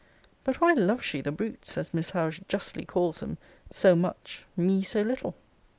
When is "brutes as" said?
1.31-1.93